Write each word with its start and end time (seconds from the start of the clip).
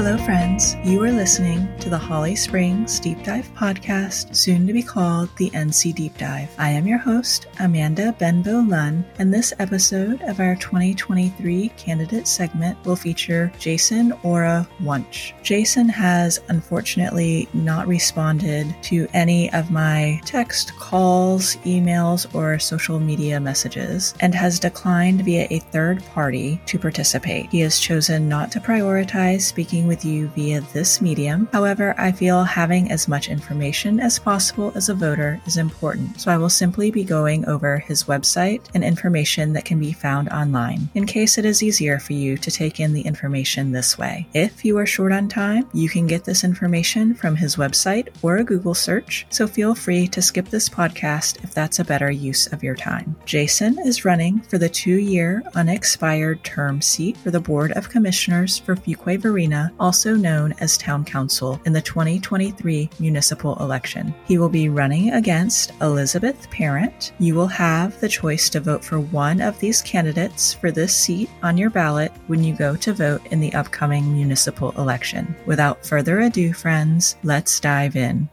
friends. 0.00 0.76
You 0.82 1.04
are 1.04 1.12
listening 1.12 1.68
to 1.80 1.90
the 1.90 1.98
Holly 1.98 2.34
Springs 2.34 2.98
Deep 2.98 3.22
Dive 3.22 3.50
podcast, 3.54 4.34
soon 4.34 4.66
to 4.66 4.72
be 4.72 4.82
called 4.82 5.28
the 5.36 5.50
NC 5.50 5.94
Deep 5.94 6.16
Dive. 6.16 6.48
I 6.58 6.70
am 6.70 6.86
your 6.86 6.96
host, 6.96 7.48
Amanda 7.58 8.16
Benbow 8.18 8.60
Lunn, 8.60 9.04
and 9.18 9.32
this 9.32 9.52
episode 9.58 10.22
of 10.22 10.40
our 10.40 10.56
2023 10.56 11.68
candidate 11.76 12.26
segment 12.26 12.82
will 12.86 12.96
feature 12.96 13.52
Jason 13.58 14.14
Ora 14.22 14.66
Wunsch. 14.82 15.34
Jason 15.42 15.86
has 15.90 16.40
unfortunately 16.48 17.46
not 17.52 17.86
responded 17.86 18.74
to 18.84 19.06
any 19.12 19.52
of 19.52 19.70
my 19.70 20.18
text, 20.24 20.74
calls, 20.76 21.56
emails, 21.56 22.34
or 22.34 22.58
social 22.58 22.98
media 22.98 23.38
messages, 23.38 24.14
and 24.20 24.34
has 24.34 24.58
declined 24.58 25.26
via 25.26 25.46
a 25.50 25.58
third 25.58 26.02
party 26.06 26.58
to 26.64 26.78
participate. 26.78 27.50
He 27.50 27.60
has 27.60 27.78
chosen 27.78 28.30
not 28.30 28.50
to 28.52 28.60
prioritize 28.60 29.42
speaking 29.42 29.89
with 29.90 30.04
you 30.04 30.28
via 30.28 30.60
this 30.72 31.02
medium. 31.02 31.48
However, 31.52 31.96
I 31.98 32.12
feel 32.12 32.44
having 32.44 32.92
as 32.92 33.08
much 33.08 33.28
information 33.28 33.98
as 33.98 34.20
possible 34.20 34.70
as 34.76 34.88
a 34.88 34.94
voter 34.94 35.40
is 35.46 35.56
important, 35.56 36.20
so 36.20 36.30
I 36.30 36.38
will 36.38 36.48
simply 36.48 36.92
be 36.92 37.02
going 37.02 37.44
over 37.46 37.78
his 37.78 38.04
website 38.04 38.62
and 38.72 38.84
information 38.84 39.52
that 39.54 39.64
can 39.64 39.80
be 39.80 39.92
found 39.92 40.28
online 40.28 40.88
in 40.94 41.06
case 41.06 41.38
it 41.38 41.44
is 41.44 41.62
easier 41.62 41.98
for 41.98 42.12
you 42.12 42.38
to 42.38 42.50
take 42.52 42.78
in 42.78 42.92
the 42.92 43.02
information 43.02 43.72
this 43.72 43.98
way. 43.98 44.28
If 44.32 44.64
you 44.64 44.78
are 44.78 44.86
short 44.86 45.10
on 45.10 45.28
time, 45.28 45.68
you 45.74 45.88
can 45.88 46.06
get 46.06 46.24
this 46.24 46.44
information 46.44 47.12
from 47.12 47.34
his 47.34 47.56
website 47.56 48.08
or 48.22 48.36
a 48.36 48.44
Google 48.44 48.74
search, 48.74 49.26
so 49.30 49.48
feel 49.48 49.74
free 49.74 50.06
to 50.06 50.22
skip 50.22 50.48
this 50.50 50.68
podcast 50.68 51.42
if 51.42 51.52
that's 51.52 51.80
a 51.80 51.84
better 51.84 52.12
use 52.12 52.46
of 52.52 52.62
your 52.62 52.76
time. 52.76 53.16
Jason 53.26 53.76
is 53.80 54.04
running 54.04 54.40
for 54.42 54.56
the 54.56 54.68
two 54.68 54.98
year 54.98 55.42
unexpired 55.56 56.44
term 56.44 56.80
seat 56.80 57.16
for 57.16 57.32
the 57.32 57.40
Board 57.40 57.72
of 57.72 57.88
Commissioners 57.88 58.56
for 58.58 58.76
Fuquay 58.76 59.18
Varina, 59.18 59.72
also 59.80 60.14
known 60.14 60.54
as 60.60 60.78
Town 60.78 61.04
Council, 61.04 61.60
in 61.64 61.72
the 61.72 61.80
2023 61.80 62.88
municipal 63.00 63.60
election. 63.60 64.14
He 64.26 64.38
will 64.38 64.48
be 64.48 64.68
running 64.68 65.12
against 65.12 65.72
Elizabeth 65.80 66.48
Parent. 66.50 67.10
You 67.18 67.34
will 67.34 67.48
have 67.48 67.98
the 67.98 68.08
choice 68.08 68.48
to 68.50 68.60
vote 68.60 68.84
for 68.84 69.00
one 69.00 69.40
of 69.40 69.58
these 69.58 69.82
candidates 69.82 70.54
for 70.54 70.70
this 70.70 70.94
seat 70.94 71.28
on 71.42 71.58
your 71.58 71.70
ballot 71.70 72.12
when 72.28 72.44
you 72.44 72.54
go 72.54 72.76
to 72.76 72.92
vote 72.92 73.26
in 73.32 73.40
the 73.40 73.52
upcoming 73.54 74.12
municipal 74.12 74.70
election. 74.72 75.34
Without 75.46 75.84
further 75.84 76.20
ado, 76.20 76.52
friends, 76.52 77.16
let's 77.24 77.58
dive 77.58 77.96
in. 77.96 78.28